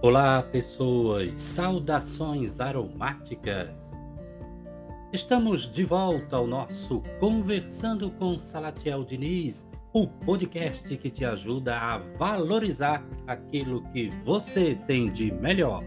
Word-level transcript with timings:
Olá, 0.00 0.40
pessoas! 0.44 1.32
Saudações 1.42 2.60
aromáticas! 2.60 3.92
Estamos 5.12 5.68
de 5.68 5.82
volta 5.84 6.36
ao 6.36 6.46
nosso 6.46 7.02
Conversando 7.18 8.08
com 8.12 8.38
Salatiel 8.38 9.02
Diniz, 9.02 9.66
o 9.92 10.06
podcast 10.06 10.96
que 10.96 11.10
te 11.10 11.24
ajuda 11.24 11.76
a 11.76 11.98
valorizar 11.98 13.04
aquilo 13.26 13.82
que 13.90 14.08
você 14.24 14.76
tem 14.86 15.10
de 15.10 15.32
melhor. 15.32 15.82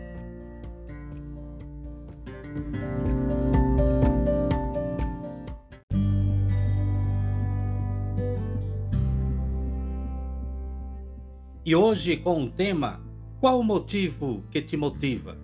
E 11.63 11.73
hoje 11.73 12.17
com 12.17 12.43
o 12.43 12.51
tema 12.51 13.10
qual 13.41 13.59
o 13.59 13.63
motivo 13.63 14.43
que 14.51 14.61
te 14.61 14.77
motiva? 14.77 15.35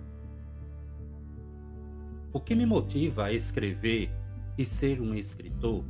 O 2.32 2.38
que 2.38 2.54
me 2.54 2.64
motiva 2.64 3.24
a 3.24 3.32
escrever 3.32 4.08
e 4.56 4.64
ser 4.64 5.00
um 5.00 5.16
escritor 5.16 5.84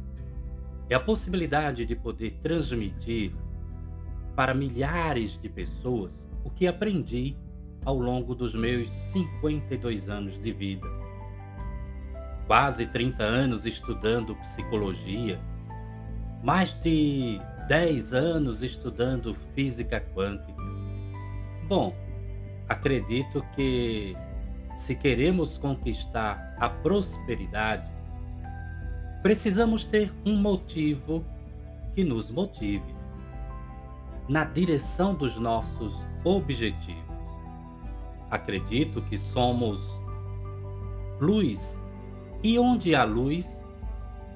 é 0.89 0.95
a 0.95 1.01
possibilidade 1.01 1.84
de 1.84 1.95
poder 1.95 2.39
transmitir 2.43 3.34
para 4.34 4.55
milhares 4.55 5.39
de 5.39 5.51
pessoas 5.51 6.27
o 6.43 6.48
que 6.48 6.67
aprendi 6.67 7.37
ao 7.84 7.98
longo 7.98 8.34
dos 8.34 8.55
meus 8.55 8.89
52 9.12 10.09
anos 10.09 10.41
de 10.41 10.51
vida. 10.51 10.87
Quase 12.47 12.87
30 12.87 13.23
anos 13.23 13.67
estudando 13.67 14.34
psicologia, 14.37 15.39
mais 16.43 16.73
de 16.73 17.39
10 17.69 18.15
anos 18.15 18.62
estudando 18.62 19.34
física 19.55 20.01
quântica 20.14 20.67
Bom, 21.69 21.94
acredito 22.66 23.44
que 23.55 24.16
se 24.74 24.94
queremos 24.94 25.58
conquistar 25.58 26.56
a 26.58 26.69
prosperidade, 26.69 27.91
precisamos 29.22 29.84
ter 29.84 30.11
um 30.24 30.36
motivo 30.36 31.22
que 31.94 32.02
nos 32.02 32.30
motive 32.30 32.94
na 34.28 34.44
direção 34.44 35.14
dos 35.14 35.36
nossos 35.36 35.94
objetivos. 36.24 37.02
Acredito 38.30 39.02
que 39.02 39.19
somos 39.19 39.80
luz, 41.20 41.78
e 42.42 42.58
onde 42.58 42.94
há 42.94 43.05
luz, 43.05 43.62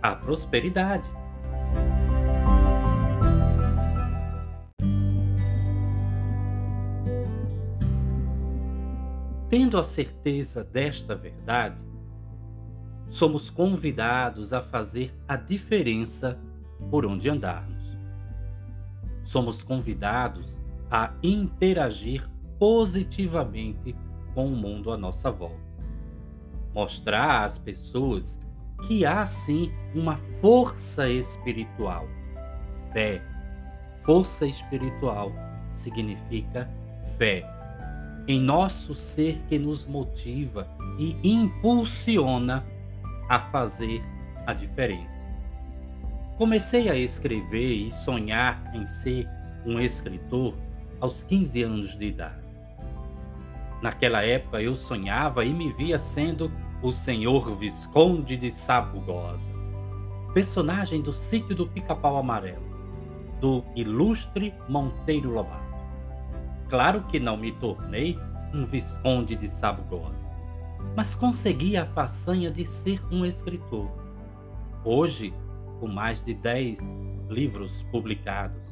há 0.02 0.14
prosperidade. 0.14 1.08
Tendo 9.52 9.76
a 9.76 9.84
certeza 9.84 10.64
desta 10.64 11.14
verdade, 11.14 11.76
somos 13.10 13.50
convidados 13.50 14.50
a 14.50 14.62
fazer 14.62 15.14
a 15.28 15.36
diferença 15.36 16.40
por 16.90 17.04
onde 17.04 17.28
andarmos. 17.28 17.94
Somos 19.22 19.62
convidados 19.62 20.56
a 20.90 21.12
interagir 21.22 22.26
positivamente 22.58 23.94
com 24.34 24.46
o 24.46 24.56
mundo 24.56 24.90
à 24.90 24.96
nossa 24.96 25.30
volta. 25.30 25.60
Mostrar 26.72 27.44
às 27.44 27.58
pessoas 27.58 28.40
que 28.88 29.04
há 29.04 29.26
sim 29.26 29.70
uma 29.94 30.16
força 30.40 31.10
espiritual. 31.10 32.06
Fé. 32.90 33.22
Força 34.02 34.46
espiritual 34.46 35.30
significa 35.74 36.70
fé 37.18 37.61
em 38.26 38.40
nosso 38.40 38.94
ser 38.94 39.40
que 39.48 39.58
nos 39.58 39.86
motiva 39.86 40.68
e 40.98 41.16
impulsiona 41.22 42.64
a 43.28 43.38
fazer 43.38 44.02
a 44.46 44.52
diferença. 44.52 45.22
Comecei 46.38 46.88
a 46.88 46.96
escrever 46.96 47.72
e 47.72 47.90
sonhar 47.90 48.62
em 48.74 48.86
ser 48.86 49.28
um 49.64 49.80
escritor 49.80 50.54
aos 51.00 51.24
15 51.24 51.62
anos 51.62 51.98
de 51.98 52.06
idade. 52.06 52.42
Naquela 53.80 54.22
época 54.22 54.62
eu 54.62 54.76
sonhava 54.76 55.44
e 55.44 55.52
me 55.52 55.72
via 55.72 55.98
sendo 55.98 56.50
o 56.82 56.92
senhor 56.92 57.56
Visconde 57.56 58.36
de 58.36 58.50
Sabugosa, 58.50 59.50
personagem 60.32 61.00
do 61.00 61.12
sítio 61.12 61.54
do 61.54 61.66
Pica-Pau 61.66 62.16
Amarelo, 62.16 62.62
do 63.40 63.64
ilustre 63.74 64.54
Monteiro 64.68 65.30
Lobato. 65.30 65.71
Claro 66.72 67.02
que 67.02 67.20
não 67.20 67.36
me 67.36 67.52
tornei 67.52 68.18
um 68.54 68.64
visconde 68.64 69.36
de 69.36 69.46
Sabugosa, 69.46 70.16
mas 70.96 71.14
consegui 71.14 71.76
a 71.76 71.84
façanha 71.84 72.50
de 72.50 72.64
ser 72.64 72.98
um 73.12 73.26
escritor. 73.26 73.90
Hoje, 74.82 75.34
com 75.78 75.86
mais 75.86 76.24
de 76.24 76.32
10 76.32 76.80
livros 77.28 77.82
publicados, 77.92 78.62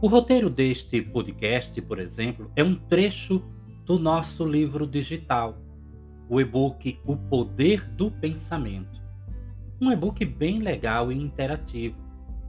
O 0.00 0.06
roteiro 0.06 0.50
deste 0.50 1.00
podcast, 1.00 1.80
por 1.80 1.98
exemplo, 1.98 2.50
é 2.54 2.62
um 2.64 2.74
trecho 2.74 3.42
do 3.86 3.98
nosso 3.98 4.46
livro 4.46 4.86
digital, 4.86 5.63
o 6.28 6.40
e-book 6.40 6.98
O 7.04 7.16
Poder 7.16 7.84
do 7.84 8.10
Pensamento. 8.10 9.02
Um 9.80 9.92
e-book 9.92 10.24
bem 10.24 10.58
legal 10.58 11.12
e 11.12 11.20
interativo, 11.20 11.96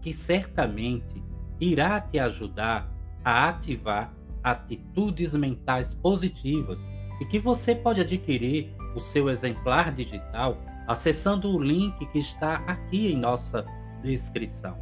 que 0.02 0.14
certamente 0.14 1.24
irá 1.60 2.00
te 2.00 2.20
ajudar 2.20 2.92
a 3.24 3.50
ativar 3.50 4.14
atitudes 4.44 5.34
mentais 5.34 5.94
positivas 5.94 6.80
e 7.20 7.26
que 7.26 7.40
você 7.40 7.74
pode 7.74 8.02
adquirir 8.02 8.74
o 8.96 9.00
seu 9.00 9.30
exemplar 9.30 9.92
digital 9.92 10.58
acessando 10.88 11.50
o 11.50 11.62
link 11.62 12.06
que 12.08 12.20
está 12.20 12.58
aqui 12.68 13.12
em 13.12 13.18
nossa 13.18 13.66
descrição. 14.04 14.78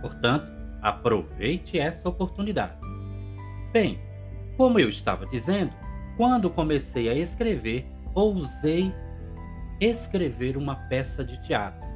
Portanto, 0.00 0.46
aproveite 0.80 1.78
essa 1.78 2.08
oportunidade. 2.08 2.74
Bem, 3.72 4.00
como 4.56 4.78
eu 4.78 4.88
estava 4.88 5.26
dizendo, 5.26 5.72
quando 6.16 6.50
comecei 6.50 7.08
a 7.08 7.14
escrever, 7.14 7.86
ousei 8.14 8.94
escrever 9.80 10.56
uma 10.56 10.76
peça 10.76 11.24
de 11.24 11.42
teatro. 11.42 11.86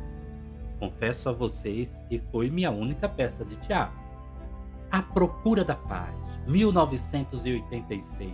Confesso 0.79 1.29
a 1.29 1.33
vocês 1.33 2.05
que 2.09 2.19
foi 2.19 2.51
minha 2.51 2.71
única 2.71 3.09
peça 3.09 3.45
de 3.45 3.57
teatro. 3.67 3.99
A 4.91 5.03
Procura 5.03 5.65
da 5.65 5.75
Paz, 5.75 6.15
1986, 6.47 8.33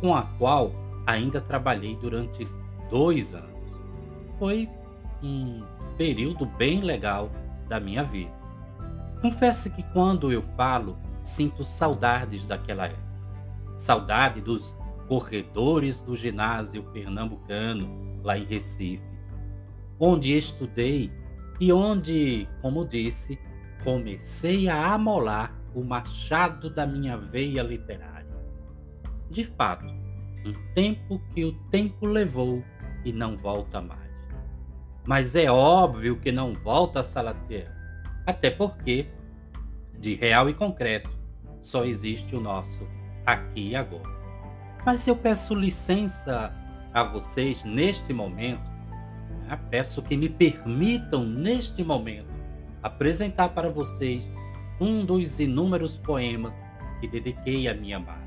com 0.00 0.14
a 0.14 0.22
qual 0.38 0.72
ainda 1.06 1.40
trabalhei 1.40 1.96
durante 1.96 2.46
dois 2.88 3.32
anos. 3.34 3.50
Foi 4.38 4.68
um 5.22 5.62
período 5.96 6.46
bem 6.46 6.80
legal 6.80 7.30
da 7.68 7.78
minha 7.78 8.02
vida. 8.02 8.32
Confesso 9.20 9.70
que 9.70 9.82
quando 9.92 10.32
eu 10.32 10.42
falo, 10.56 10.96
sinto 11.22 11.62
saudades 11.64 12.44
daquela 12.44 12.86
época. 12.86 13.10
Saudade 13.76 14.40
dos 14.40 14.74
corredores 15.10 16.00
do 16.00 16.14
ginásio 16.14 16.84
pernambucano, 16.84 18.20
lá 18.22 18.38
em 18.38 18.44
Recife, 18.44 19.02
onde 19.98 20.38
estudei 20.38 21.10
e 21.58 21.72
onde, 21.72 22.48
como 22.62 22.86
disse, 22.86 23.36
comecei 23.82 24.68
a 24.68 24.94
amolar 24.94 25.52
o 25.74 25.82
machado 25.82 26.70
da 26.70 26.86
minha 26.86 27.16
veia 27.16 27.60
literária. 27.60 28.30
De 29.28 29.42
fato, 29.42 29.84
um 30.46 30.54
tempo 30.76 31.20
que 31.34 31.44
o 31.44 31.54
tempo 31.70 32.06
levou 32.06 32.62
e 33.04 33.12
não 33.12 33.36
volta 33.36 33.80
mais. 33.80 34.12
Mas 35.04 35.34
é 35.34 35.50
óbvio 35.50 36.20
que 36.20 36.30
não 36.30 36.54
volta 36.54 37.00
a 37.00 37.02
Salatiel, 37.02 37.66
até 38.24 38.48
porque, 38.48 39.08
de 39.98 40.14
real 40.14 40.48
e 40.48 40.54
concreto, 40.54 41.10
só 41.60 41.84
existe 41.84 42.36
o 42.36 42.40
nosso 42.40 42.86
aqui 43.26 43.70
e 43.70 43.76
agora. 43.76 44.19
Mas 44.84 45.06
eu 45.06 45.14
peço 45.14 45.54
licença 45.54 46.52
a 46.92 47.04
vocês 47.04 47.62
neste 47.64 48.12
momento, 48.12 48.68
né? 49.46 49.58
peço 49.70 50.02
que 50.02 50.16
me 50.16 50.28
permitam 50.28 51.24
neste 51.24 51.84
momento 51.84 52.30
apresentar 52.82 53.50
para 53.50 53.68
vocês 53.68 54.22
um 54.80 55.04
dos 55.04 55.38
inúmeros 55.38 55.96
poemas 55.96 56.54
que 57.00 57.08
dediquei 57.08 57.68
à 57.68 57.74
minha 57.74 57.98
amada 57.98 58.20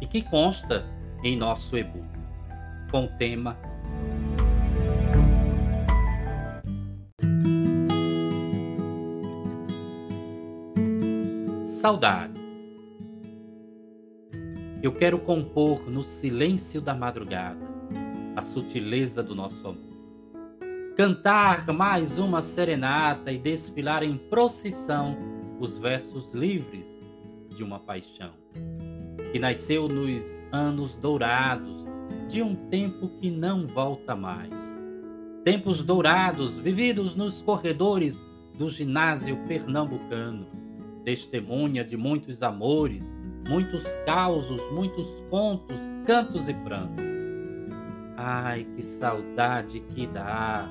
e 0.00 0.06
que 0.06 0.22
consta 0.22 0.84
em 1.22 1.36
nosso 1.36 1.76
e-book 1.76 2.06
com 2.90 3.04
o 3.04 3.08
tema 3.16 3.56
Saudade. 11.84 12.33
Eu 14.84 14.92
quero 14.92 15.18
compor 15.18 15.88
no 15.88 16.02
silêncio 16.02 16.78
da 16.78 16.94
madrugada 16.94 17.66
a 18.36 18.42
sutileza 18.42 19.22
do 19.22 19.34
nosso 19.34 19.66
amor. 19.66 19.80
cantar 20.94 21.66
mais 21.68 22.18
uma 22.18 22.42
serenata 22.42 23.32
e 23.32 23.38
desfilar 23.38 24.02
em 24.02 24.18
procissão 24.18 25.16
os 25.58 25.78
versos 25.78 26.34
livres 26.34 27.02
de 27.48 27.64
uma 27.64 27.78
paixão, 27.78 28.32
que 29.32 29.38
nasceu 29.38 29.88
nos 29.88 30.22
anos 30.52 30.94
dourados 30.96 31.86
de 32.28 32.42
um 32.42 32.54
tempo 32.54 33.08
que 33.08 33.30
não 33.30 33.66
volta 33.66 34.14
mais. 34.14 34.52
Tempos 35.46 35.82
dourados 35.82 36.58
vividos 36.58 37.14
nos 37.14 37.40
corredores 37.40 38.22
do 38.58 38.68
ginásio 38.68 39.38
pernambucano, 39.48 40.46
testemunha 41.06 41.82
de 41.82 41.96
muitos 41.96 42.42
amores, 42.42 43.16
muitos 43.48 43.84
causos, 44.06 44.60
muitos 44.72 45.06
contos, 45.30 45.76
cantos 46.06 46.48
e 46.48 46.54
prantos. 46.54 47.04
Ai, 48.16 48.64
que 48.74 48.82
saudade 48.82 49.80
que 49.80 50.06
dá! 50.06 50.68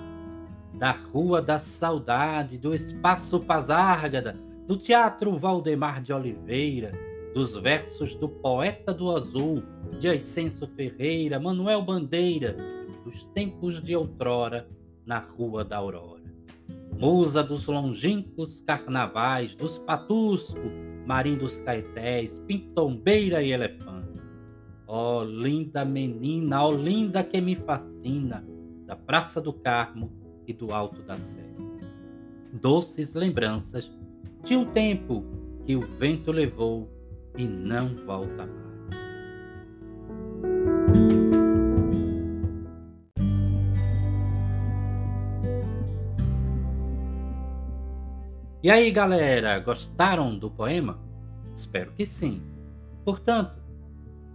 Da 0.73 0.91
Rua 0.91 1.41
da 1.41 1.59
Saudade, 1.59 2.57
do 2.57 2.73
Espaço 2.73 3.39
Pazárgada, 3.39 4.39
do 4.65 4.75
Teatro 4.75 5.37
Valdemar 5.37 6.01
de 6.01 6.11
Oliveira, 6.11 6.91
dos 7.33 7.53
versos 7.57 8.15
do 8.15 8.27
Poeta 8.27 8.93
do 8.93 9.15
Azul, 9.15 9.61
de 9.99 10.09
Ascenso 10.09 10.67
Ferreira, 10.67 11.39
Manuel 11.39 11.83
Bandeira, 11.83 12.55
dos 13.03 13.23
tempos 13.25 13.81
de 13.81 13.95
outrora 13.95 14.67
na 15.05 15.19
Rua 15.19 15.63
da 15.63 15.77
Aurora. 15.77 16.23
Musa 16.97 17.43
dos 17.43 17.67
longínquos 17.67 18.61
carnavais, 18.61 19.55
dos 19.55 19.77
patusco, 19.79 20.71
marim 21.05 21.35
dos 21.35 21.59
caetés, 21.61 22.39
pintombeira 22.39 23.41
e 23.41 23.51
elefante. 23.51 24.21
Ó 24.87 25.21
oh, 25.21 25.23
linda 25.23 25.83
menina, 25.83 26.63
ó 26.63 26.69
oh, 26.69 26.75
linda 26.75 27.23
que 27.23 27.39
me 27.41 27.55
fascina, 27.55 28.45
da 28.85 28.95
Praça 28.95 29.41
do 29.41 29.53
Carmo 29.53 30.11
e 30.45 30.53
do 30.53 30.73
Alto 30.73 31.01
da 31.03 31.15
Sé. 31.15 31.43
Doces 32.53 33.13
lembranças 33.13 33.91
de 34.43 34.55
um 34.55 34.65
tempo 34.65 35.25
que 35.65 35.75
o 35.75 35.79
vento 35.79 36.31
levou 36.31 36.89
e 37.37 37.45
não 37.45 37.95
volta 38.05 38.45
mais. 38.45 38.72
E 48.63 48.71
aí, 48.71 48.89
galera, 48.91 49.59
gostaram 49.59 50.39
do 50.39 50.49
poema? 50.49 50.97
Espero 51.53 51.91
que 51.91 52.05
sim. 52.05 52.41
Portanto, 53.03 53.61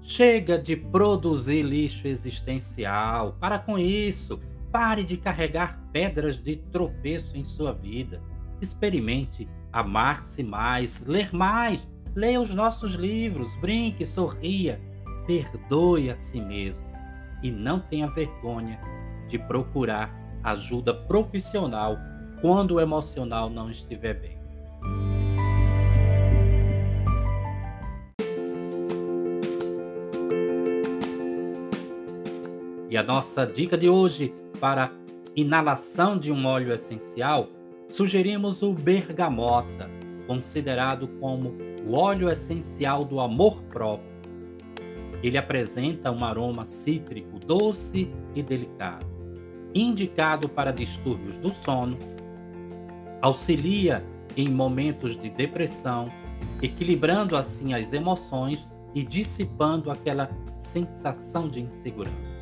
chega 0.02 0.58
de 0.58 0.76
produzir 0.76 1.62
lixo 1.62 2.06
existencial. 2.06 3.38
Para 3.40 3.58
com 3.58 3.78
isso. 3.78 4.38
Pare 4.70 5.02
de 5.02 5.16
carregar 5.16 5.80
pedras 5.94 6.36
de 6.36 6.56
tropeço 6.56 7.38
em 7.38 7.44
sua 7.46 7.72
vida. 7.72 8.20
Experimente 8.60 9.48
amar-se 9.72 10.42
mais, 10.42 11.02
ler 11.06 11.34
mais. 11.34 11.88
Leia 12.14 12.38
os 12.38 12.52
nossos 12.52 12.92
livros, 12.92 13.48
brinque, 13.62 14.04
sorria, 14.04 14.78
perdoe 15.26 16.10
a 16.10 16.14
si 16.14 16.38
mesmo 16.38 16.84
e 17.42 17.50
não 17.50 17.80
tenha 17.80 18.08
vergonha 18.08 18.78
de 19.26 19.38
procurar 19.38 20.12
ajuda 20.44 20.92
profissional 20.92 21.96
quando 22.40 22.72
o 22.72 22.80
emocional 22.80 23.50
não 23.50 23.70
estiver 23.70 24.14
bem. 24.14 24.38
E 32.90 32.96
a 32.96 33.02
nossa 33.02 33.46
dica 33.46 33.76
de 33.76 33.88
hoje 33.88 34.34
para 34.58 34.90
inalação 35.36 36.18
de 36.18 36.32
um 36.32 36.46
óleo 36.46 36.72
essencial, 36.72 37.48
sugerimos 37.88 38.62
o 38.62 38.72
bergamota, 38.72 39.88
considerado 40.26 41.06
como 41.20 41.54
o 41.86 41.94
óleo 41.94 42.30
essencial 42.30 43.04
do 43.04 43.20
amor 43.20 43.62
próprio. 43.64 44.08
Ele 45.22 45.36
apresenta 45.36 46.10
um 46.10 46.24
aroma 46.24 46.64
cítrico 46.64 47.38
doce 47.38 48.10
e 48.34 48.42
delicado, 48.42 49.06
indicado 49.74 50.48
para 50.48 50.72
distúrbios 50.72 51.36
do 51.36 51.52
sono, 51.52 51.98
auxilia 53.20 54.04
em 54.36 54.48
momentos 54.48 55.16
de 55.16 55.28
depressão, 55.28 56.06
equilibrando 56.62 57.36
assim 57.36 57.74
as 57.74 57.92
emoções 57.92 58.66
e 58.94 59.02
dissipando 59.02 59.90
aquela 59.90 60.30
sensação 60.56 61.48
de 61.48 61.60
insegurança. 61.60 62.38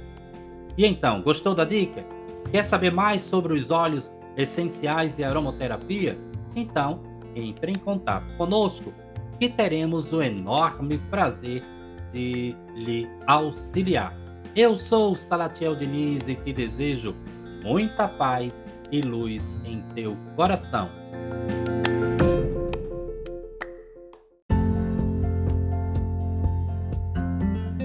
E 0.77 0.85
então, 0.85 1.23
gostou 1.23 1.55
da 1.55 1.65
dica? 1.65 2.05
Quer 2.51 2.63
saber 2.63 2.93
mais 2.93 3.23
sobre 3.23 3.55
os 3.55 3.71
óleos 3.71 4.13
essenciais 4.37 5.19
e 5.19 5.25
aromaterapia? 5.25 6.19
Então, 6.55 7.01
entre 7.35 7.73
em 7.73 7.77
contato 7.77 8.35
conosco 8.37 8.93
que 9.39 9.49
teremos 9.49 10.13
o 10.13 10.23
enorme 10.23 10.99
prazer 11.11 11.63
de 12.13 12.57
lhe 12.75 13.09
auxiliar. 13.27 14.15
Eu 14.55 14.77
sou 14.77 15.15
Salatiel 15.15 15.77
Diniz 15.77 16.27
e 16.29 16.35
te 16.35 16.53
desejo 16.53 17.15
muita 17.63 18.09
paz 18.09 18.69
e 18.91 19.01
luz 19.01 19.59
em 19.65 19.83
teu 19.95 20.17
coração. 20.37 20.91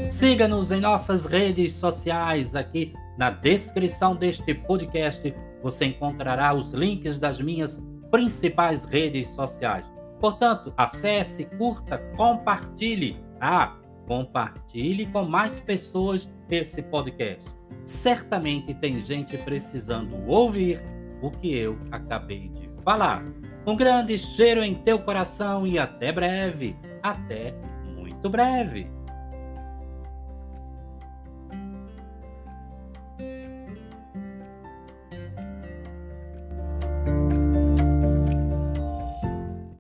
Siga-nos 0.10 0.72
em 0.72 0.80
nossas 0.80 1.26
redes 1.26 1.74
sociais. 1.74 2.56
Aqui 2.56 2.94
na 3.18 3.30
descrição 3.30 4.16
deste 4.16 4.54
podcast 4.54 5.34
você 5.64 5.86
encontrará 5.86 6.54
os 6.54 6.74
links 6.74 7.18
das 7.18 7.40
minhas 7.40 7.82
principais 8.10 8.84
redes 8.84 9.28
sociais. 9.30 9.86
Portanto, 10.20 10.74
acesse, 10.78 11.46
curta, 11.58 11.98
compartilhe. 12.16 13.18
Ah, 13.40 13.78
compartilhe 14.06 15.06
com 15.08 15.24
mais 15.24 15.60
pessoas 15.60 16.30
esse 16.50 16.84
podcast 16.84 17.61
certamente 17.86 18.74
tem 18.74 19.00
gente 19.00 19.38
precisando 19.38 20.16
ouvir 20.28 20.82
o 21.22 21.30
que 21.30 21.54
eu 21.54 21.78
acabei 21.92 22.50
de 22.50 22.70
falar. 22.84 23.24
Um 23.66 23.76
grande 23.76 24.18
cheiro 24.18 24.64
em 24.64 24.76
teu 24.76 25.00
coração 25.00 25.68
e 25.68 25.78
até 25.78 26.12
breve. 26.12 26.76
Até 27.04 27.54
muito 27.96 28.30
breve. 28.30 28.88